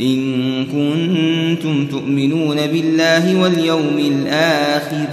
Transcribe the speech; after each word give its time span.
إن 0.00 0.64
كنتم 0.64 1.86
تؤمنون 1.86 2.56
بالله 2.56 3.40
واليوم 3.40 3.98
الآخر 3.98 5.06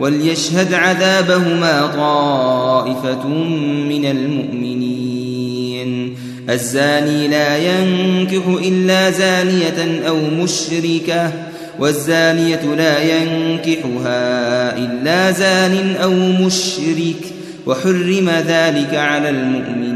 وليشهد 0.00 0.74
عذابهما 0.74 1.86
طائفة 1.86 3.28
من 3.88 4.04
المؤمنين. 4.04 4.76
الزاني 6.50 7.28
لا 7.28 7.56
ينكح 7.56 8.46
إلا 8.66 9.10
زانية 9.10 10.08
أو 10.08 10.16
مشركة 10.42 11.32
والزانية 11.78 12.74
لا 12.76 13.02
ينكحها 13.02 14.78
إلا 14.78 15.30
زان 15.30 15.96
أو 16.02 16.10
مشرك 16.46 17.22
وحرم 17.66 18.30
ذلك 18.48 18.94
على 18.94 19.30
المؤمنين. 19.30 19.95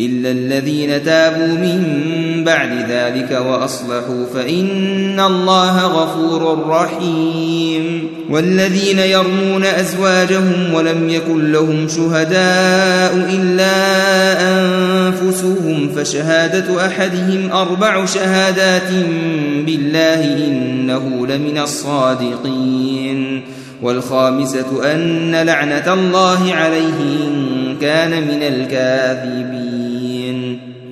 إلا 0.00 0.30
الذين 0.30 1.04
تابوا 1.04 1.46
من 1.46 1.82
بعد 2.44 2.70
ذلك 2.90 3.42
وأصلحوا 3.46 4.26
فإن 4.34 5.20
الله 5.20 5.86
غفور 5.86 6.68
رحيم 6.68 8.08
والذين 8.30 8.98
يرمون 8.98 9.64
أزواجهم 9.64 10.74
ولم 10.74 11.08
يكن 11.08 11.52
لهم 11.52 11.88
شهداء 11.88 13.28
إلا 13.34 13.72
أنفسهم 14.50 15.88
فشهادة 15.96 16.86
أحدهم 16.86 17.52
أربع 17.52 18.04
شهادات 18.04 18.90
بالله 19.66 20.24
إنه 20.46 21.26
لمن 21.26 21.58
الصادقين 21.58 23.42
والخامسة 23.82 24.92
أن 24.92 25.34
لعنة 25.34 25.94
الله 25.94 26.54
عليه 26.54 27.26
إن 27.26 27.76
كان 27.80 28.10
من 28.10 28.42
الكاذبين 28.42 29.67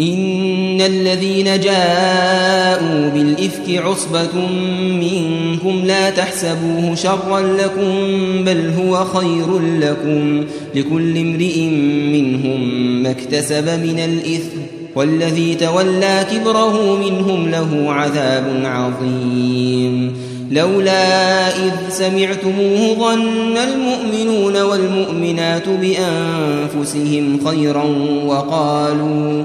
إن 0.00 0.80
الذين 0.80 1.44
جاءوا 1.44 3.08
بالإفك 3.08 3.84
عصبة 3.84 4.48
منكم 4.80 5.82
لا 5.84 6.10
تحسبوه 6.10 6.94
شرا 6.94 7.40
لكم 7.40 7.92
بل 8.44 8.70
هو 8.78 9.04
خير 9.04 9.58
لكم. 9.58 10.44
لكل 10.74 11.18
امرئ 11.18 11.60
منهم 12.12 12.60
ما 13.02 13.10
اكتسب 13.10 13.68
من 13.68 13.98
الإثم 13.98 14.60
والذي 14.94 15.54
تولى 15.54 16.26
كبره 16.32 16.96
منهم 16.96 17.48
له 17.48 17.92
عذاب 17.92 18.62
عظيم. 18.64 20.12
لولا 20.50 21.48
إذ 21.48 21.72
سمعتموه 21.90 22.94
ظن 22.98 23.56
المؤمنون 23.56 24.62
والمؤمنات 24.62 25.68
بأنفسهم 25.68 27.40
خيرا 27.46 27.84
وقالوا 28.26 29.44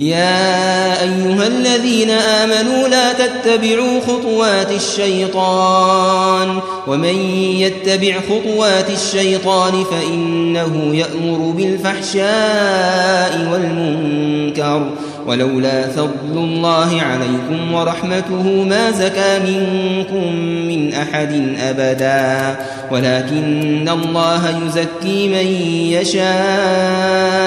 يا 0.00 1.02
أيها 1.02 1.46
الذين 1.46 2.10
آمنوا 2.10 2.88
لا 2.88 3.12
تتبعوا 3.12 4.00
خطوات 4.00 4.70
الشيطان 4.70 6.58
ومن 6.86 7.14
يتبع 7.58 8.14
خطوات 8.20 8.90
الشيطان 8.90 9.84
فإنه 9.90 10.94
يأمر 10.94 11.50
بالفحشاء 11.56 13.48
والمنكر 13.52 14.90
ولولا 15.26 15.88
فضل 15.88 16.36
الله 16.38 17.02
عليكم 17.02 17.74
ورحمته 17.74 18.64
ما 18.64 18.90
زكى 18.90 19.38
منكم 19.38 20.36
من 20.68 20.92
أحد 20.92 21.56
أبدا 21.60 22.56
ولكن 22.90 23.88
الله 23.88 24.62
يزكي 24.66 25.28
من 25.28 25.46
يشاء 25.92 27.46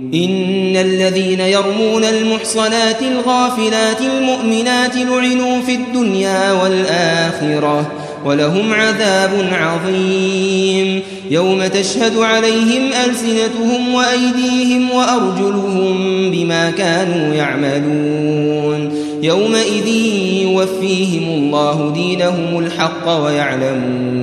إن 0.13 0.77
الذين 0.77 1.39
يرمون 1.39 2.03
المحصنات 2.03 3.01
الغافلات 3.01 4.01
المؤمنات 4.01 4.95
لعنوا 4.95 5.61
في 5.61 5.75
الدنيا 5.75 6.51
والآخرة 6.51 7.91
ولهم 8.25 8.73
عذاب 8.73 9.31
عظيم. 9.51 11.01
يوم 11.29 11.67
تشهد 11.67 12.17
عليهم 12.17 12.89
ألسنتهم 13.05 13.93
وأيديهم 13.93 14.91
وأرجلهم 14.91 15.97
بما 16.31 16.71
كانوا 16.71 17.33
يعملون. 17.33 18.91
يومئذ 19.23 19.87
يوفيهم 20.41 21.29
الله 21.29 21.91
دينهم 21.95 22.59
الحق 22.59 23.23
ويعلمون 23.23 24.20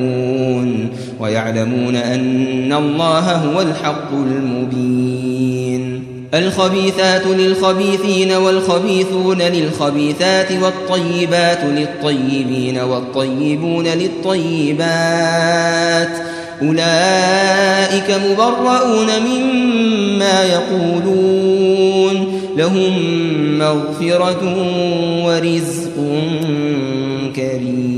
ويعلمون 1.28 1.96
أن 1.96 2.72
الله 2.72 3.32
هو 3.32 3.62
الحق 3.62 4.12
المبين. 4.12 6.04
الخبيثات 6.34 7.26
للخبيثين 7.26 8.32
والخبيثون 8.32 9.42
للخبيثات 9.42 10.52
والطيبات 10.52 11.58
للطيبين 11.64 12.78
والطيبون 12.78 13.86
للطيبات. 13.86 14.88
أولئك 16.62 18.20
مبرؤون 18.30 19.06
مما 19.26 20.44
يقولون. 20.44 22.40
لهم 22.56 22.92
مغفرة 23.58 24.56
ورزق 25.24 25.94
كريم. 27.36 27.97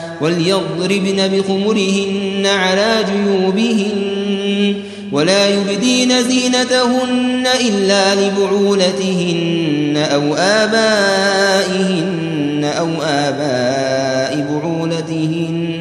وليضربن 0.21 1.27
بخمرهن 1.27 2.45
على 2.45 3.05
جيوبهن 3.11 4.73
ولا 5.11 5.49
يبدين 5.49 6.23
زينتهن 6.23 7.47
إلا 7.67 8.15
لبعولتهن 8.15 10.07
أو 10.11 10.35
آبائهن 10.35 12.21
أو 12.77 12.89
آباء 13.03 14.47
بعولتهن 14.49 15.71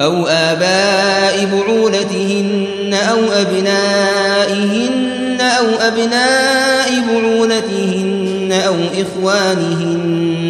أو 0.00 0.26
آباء 0.26 1.48
بعولتهن 1.52 2.94
أو 3.10 3.18
أبنائهن 3.32 5.10
أو 5.40 5.66
أبناء 5.80 6.90
بعولتهن 7.08 8.52
أو 8.66 8.74
إخوانهن 9.02 10.49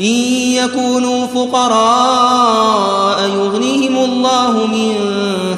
إن 0.00 0.14
يكونوا 0.54 1.26
فقراء 1.26 3.28
يغنيهم 3.28 3.96
الله 3.96 4.66
من 4.66 4.94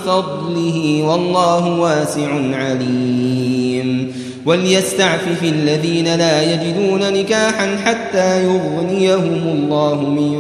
فضله 0.07 1.03
والله 1.03 1.81
واسع 1.81 2.29
عليم. 2.53 4.13
وليستعفف 4.47 5.43
الذين 5.43 6.15
لا 6.15 6.53
يجدون 6.53 7.13
نكاحا 7.13 7.77
حتى 7.85 8.45
يغنيهم 8.45 9.55
الله 9.55 9.95
من 9.95 10.39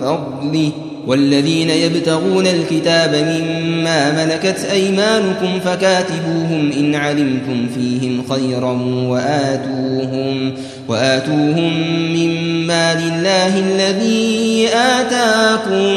فضله. 0.00 0.70
والذين 1.10 1.70
يبتغون 1.70 2.46
الكتاب 2.46 3.14
مما 3.14 4.24
ملكت 4.24 4.64
أيمانكم 4.72 5.60
فكاتبوهم 5.64 6.72
إن 6.72 6.94
علمتم 6.94 7.68
فيهم 7.74 8.24
خيرا 8.30 8.72
وآتوهم, 9.08 10.52
وآتوهم 10.88 11.72
مما 12.12 12.94
لله 12.94 13.58
الذي 13.58 14.68
آتاكم 14.68 15.96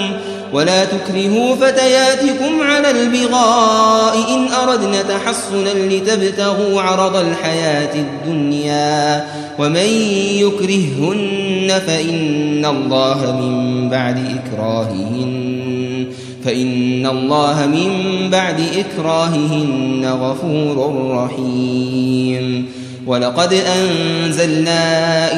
ولا 0.53 0.85
تكرهوا 0.85 1.55
فتياتكم 1.55 2.61
على 2.61 2.91
البغاء 2.91 4.15
إن 4.29 4.47
أردنا 4.47 5.01
تحصنا 5.01 5.69
لتبتغوا 5.69 6.81
عرض 6.81 7.15
الحياة 7.15 7.95
الدنيا 7.95 9.25
ومن 9.59 9.89
يكرههن 10.37 11.81
فإن 11.87 12.65
الله 12.65 13.39
من 13.41 13.89
بعد 13.89 14.17
إكراههن 14.17 16.05
فإن 16.45 17.05
الله 17.05 17.67
من 17.67 17.89
بعد 18.29 18.59
إكراههن 18.59 20.05
غفور 20.05 21.07
رحيم. 21.11 22.65
ولقد 23.07 23.53
أنزلنا 23.53 24.81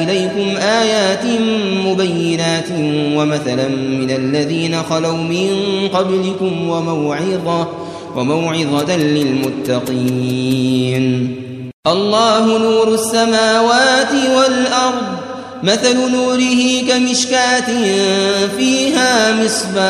إليكم 0.02 0.56
آيات 0.56 1.24
مبينات 1.86 2.68
ومثلا 3.14 3.68
من 3.68 4.10
الذين 4.10 4.82
خلوا 4.82 5.16
من 5.16 5.48
قبلكم 5.92 6.68
وموعظة 6.68 7.68
وموعظة 8.16 8.96
للمتقين. 8.96 10.56
الله 11.86 12.58
نور 12.58 12.94
السماوات 12.94 14.12
والأرض 14.36 15.16
مثل 15.62 16.10
نوره 16.10 16.82
كمشكاة 16.88 17.66
فيها 18.56 19.32
مصباح 19.44 19.86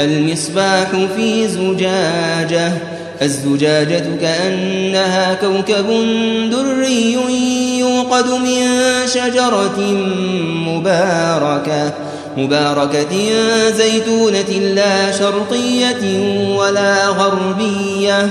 المصباح 0.00 0.88
في 1.16 1.48
زجاجة 1.48 2.72
الزجاجة 3.22 4.04
كأنها 4.20 5.34
كوكب 5.34 5.86
دري 6.50 7.12
يوقد 7.78 8.26
من 8.26 8.66
شجرة 9.06 9.80
مباركة 10.66 11.92
مباركة 12.36 13.30
زيتونة 13.70 14.50
لا 14.74 15.12
شرقية 15.12 16.18
ولا 16.56 17.08
غربية. 17.08 18.30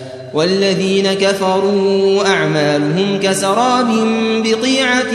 والذين 0.33 1.13
كفروا 1.13 2.27
أعمالهم 2.27 3.19
كسراب 3.23 3.87
بقيعة 4.43 5.13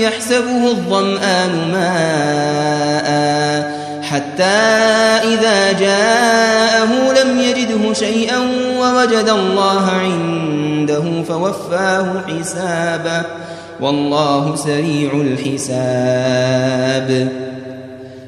يحسبه 0.00 0.70
الظمآن 0.70 1.70
ماء 1.72 3.06
حتى 4.02 4.44
إذا 5.34 5.72
جاءه 5.72 7.22
لم 7.22 7.40
يجده 7.40 7.92
شيئا 7.92 8.38
ووجد 8.78 9.28
الله 9.28 9.90
عنده 9.90 11.22
فوفاه 11.28 12.24
حسابه. 12.28 13.22
والله 13.80 14.56
سريع 14.56 15.10
الحساب. 15.14 16.66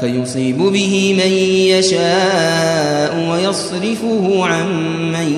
فيصيب 0.00 0.58
به 0.58 1.14
من 1.24 1.32
يشاء 1.78 3.30
ويصرفه 3.30 4.44
عن 4.44 4.66
من 5.12 5.28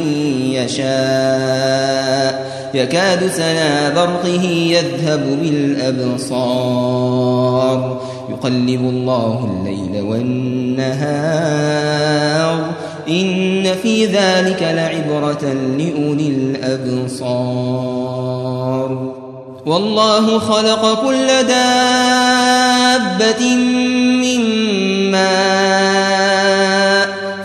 يشاء. 0.52 2.48
يكاد 2.74 3.30
سنا 3.30 3.94
برقه 3.94 4.42
يذهب 4.42 5.38
بالأبصار. 5.42 6.98
يقلب 8.30 8.80
الله 8.80 9.50
الليل 9.50 10.02
والنهار. 10.02 10.98
إن 13.08 13.74
في 13.82 14.06
ذلك 14.06 14.62
لعبرة 14.62 15.52
لأولي 15.78 16.28
الأبصار. 16.28 18.08
والله 19.66 20.38
خلق 20.38 21.02
كل 21.06 21.26
دابة 21.48 23.42
من 24.22 24.40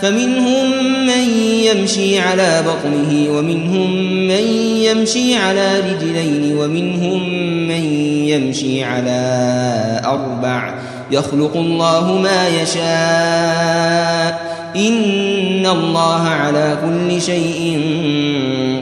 فمنهم 0.04 0.72
من 1.06 1.30
يمشي 1.64 2.20
على 2.20 2.64
بطنه 2.68 3.38
ومنهم 3.38 4.04
من 4.28 4.48
يمشي 4.78 5.36
على 5.36 5.80
رجلين 5.80 6.58
ومنهم 6.58 7.30
من 7.68 7.84
يمشي 8.28 8.84
على 8.84 10.02
أربع. 10.06 10.74
يخلق 11.12 11.58
الله 11.58 12.20
ما 12.24 12.48
يشاء. 12.48 14.54
إن 14.76 15.66
الله 15.66 16.28
على 16.28 16.78
كل 16.86 17.22
شيء 17.22 17.82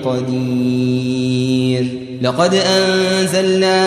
قدير. 0.05 1.87
لقد 2.21 2.53
أنزلنا 2.53 3.77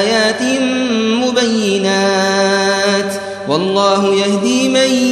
آيات 0.00 0.60
مبينات. 1.02 3.12
والله 3.48 4.14
يهدي 4.14 4.68
من 4.68 5.11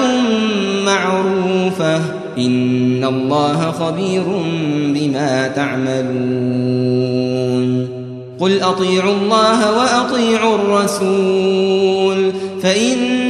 معروفة. 0.84 1.96
إن 2.38 3.04
الله 3.04 3.70
خبير 3.70 4.24
بما 4.94 5.48
تعملون. 5.48 6.10
قل 8.40 8.62
أطيعوا 8.62 9.12
الله 9.12 9.78
وأطيعوا 9.78 10.54
الرسول. 10.54 12.32
فإن 12.62 13.29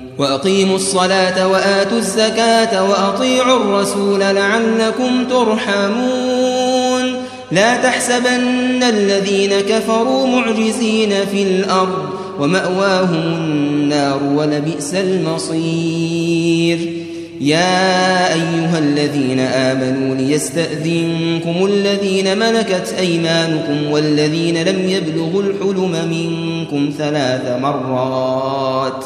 وأقيموا 0.17 0.75
الصلاة 0.75 1.47
وآتوا 1.47 1.97
الزكاة 1.97 2.89
وأطيعوا 2.89 3.57
الرسول 3.57 4.19
لعلكم 4.19 5.25
ترحمون. 5.29 7.13
لا 7.51 7.77
تحسبن 7.83 8.83
الذين 8.83 9.51
كفروا 9.69 10.27
معجزين 10.27 11.13
في 11.31 11.43
الأرض 11.43 12.09
ومأواهم 12.39 13.13
النار 13.13 14.23
ولبئس 14.23 14.93
المصير. 14.93 16.79
يا 17.41 18.33
أيها 18.33 18.79
الذين 18.79 19.39
آمنوا 19.39 20.15
ليستأذنكم 20.15 21.65
الذين 21.65 22.37
ملكت 22.37 22.95
أيمانكم 22.99 23.91
والذين 23.91 24.63
لم 24.63 24.89
يبلغوا 24.89 25.41
الحلم 25.43 25.91
منكم 26.09 26.93
ثلاث 26.97 27.61
مرات. 27.61 29.05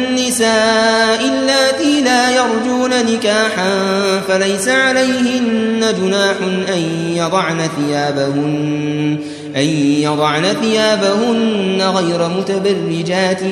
النساء 0.21 1.25
اللاتي 1.25 2.01
لا 2.01 2.29
يرجون 2.35 2.89
نكاحا 3.13 3.69
فليس 4.27 4.67
عليهن 4.67 5.79
جناح 6.01 6.35
أن 6.73 6.81
يضعن 7.15 7.57
ثيابهن 7.77 9.17
أن 9.55 9.67
يضعن 10.01 10.43
ثيابهن 10.43 11.81
غير 11.81 12.27
متبرجات 12.27 13.43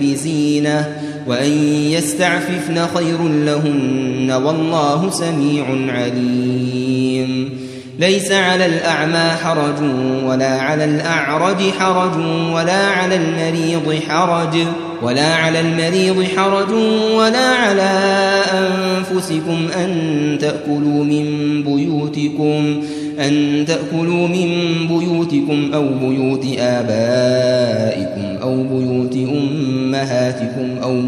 بزينة 0.00 0.88
وأن 1.26 1.52
يستعففن 1.90 2.86
خير 2.94 3.22
لهن 3.22 4.30
والله 4.44 5.10
سميع 5.10 5.64
عليم. 5.88 7.58
ليس 7.98 8.32
على 8.32 8.66
الأعمى 8.66 9.30
حرج 9.44 9.82
ولا 10.24 10.60
على 10.60 10.84
الأعرج 10.84 11.70
حرج 11.78 12.16
ولا 12.52 12.86
على 12.86 13.16
المريض 13.16 14.00
حرج. 14.08 14.56
ولا 15.02 15.34
على 15.34 15.60
المريض 15.60 16.24
حرج 16.36 16.72
ولا 17.14 17.48
على 17.48 17.90
أنفسكم 18.52 19.68
أن 19.76 19.92
تأكلوا 20.40 21.04
من 21.04 21.26
بيوتكم 21.62 22.82
أن 23.18 23.64
تأكلوا 23.68 24.28
من 24.28 24.48
بيوتكم 24.88 25.70
أو 25.74 25.88
بيوت 26.02 26.44
آبائكم 26.58 28.42
أو 28.42 28.62
بيوت 28.62 29.16
أمهاتكم 29.16 30.82
أو 30.82 31.02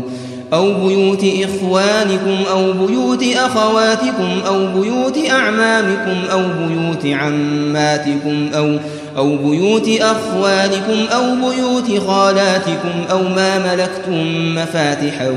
أو 0.53 0.87
بيوت 0.87 1.25
إخوانكم 1.25 2.37
أو 2.51 2.73
بيوت 2.73 3.25
أخواتكم 3.37 4.41
أو 4.47 4.81
بيوت 4.81 5.19
أعمامكم 5.31 6.17
أو 6.33 6.41
بيوت 6.41 7.07
عماتكم 7.07 8.49
أو 8.55 8.79
أو 9.19 9.37
بيوت 9.37 9.89
أخوالكم 10.01 11.07
أو 11.15 11.51
بيوت 11.51 12.07
خالاتكم 12.07 13.05
أو 13.11 13.23
ما 13.23 13.59
ملكتم 13.59 14.55
مفاتحه 14.55 15.35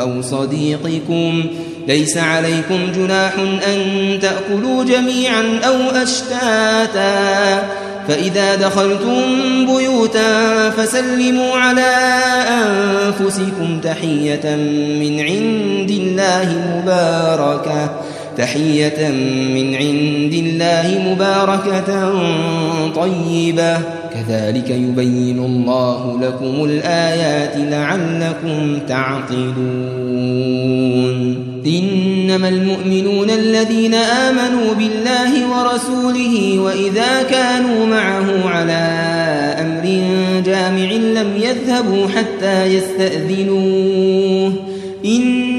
أو 0.00 0.22
صديقكم 0.22 1.44
ليس 1.88 2.16
عليكم 2.16 2.78
جناح 2.96 3.32
أن 3.66 4.18
تأكلوا 4.22 4.84
جميعا 4.84 5.60
أو 5.64 6.02
أشتاتا 6.02 7.62
فإذا 8.08 8.54
دخلتم 8.54 9.22
بيوتا 9.66 10.70
فسلموا 10.70 11.56
على 11.56 11.90
أنفسكم 12.48 13.80
تحية 13.82 14.56
من 15.00 15.20
عند 15.20 15.90
الله 15.90 16.54
مباركة 16.76 17.90
تحية 18.40 19.08
من 19.54 19.74
عند 19.74 20.32
الله 20.32 20.86
مباركة 21.12 22.12
طيبة. 22.96 23.78
كذلك 24.14 24.70
يبين 24.70 25.38
الله 25.38 26.20
لكم 26.22 26.64
الآيات 26.64 27.56
لعلكم 27.56 28.78
تعقلون. 28.88 29.60
إنما 31.66 32.48
المؤمنون 32.48 33.30
الذين 33.30 33.94
آمنوا 33.94 34.74
بالله 34.78 35.32
ورسوله 35.50 36.58
وإذا 36.58 37.22
كانوا 37.30 37.86
معه 37.86 38.48
على 38.48 38.82
أمر 39.60 39.84
جامع 40.46 40.92
لم 40.92 41.30
يذهبوا 41.36 42.08
حتى 42.08 42.66
يستأذنوه. 42.66 44.52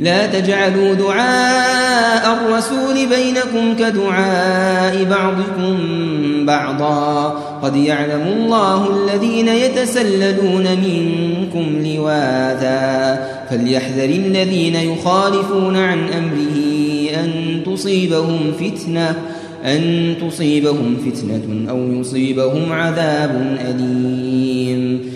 لا 0.00 0.26
تجعلوا 0.26 0.94
دعاء 0.94 2.38
الرسول 2.38 2.94
بينكم 2.94 3.74
كدعاء 3.78 5.04
بعضكم 5.04 5.76
بعضا. 6.46 7.28
قد 7.62 7.76
يعلم 7.76 8.22
الله 8.36 8.88
الذين 8.90 9.48
يتسللون 9.48 10.66
منكم 10.84 11.86
لواذا. 11.86 13.26
فليحذر 13.50 14.04
الذين 14.04 14.74
يخالفون 14.74 15.76
عن 15.76 15.98
أمره 15.98 16.56
أن 17.24 17.60
تصيبهم 17.66 18.52
فتنة 18.60 19.14
أن 19.64 20.14
تصيبهم 20.28 20.96
فتنة 21.06 21.70
أو 21.70 22.00
يصيبهم 22.00 22.72
عذاب 22.72 23.58
أليم. 23.60 25.15